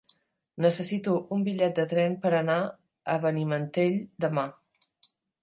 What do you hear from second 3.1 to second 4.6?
a Benimantell demà.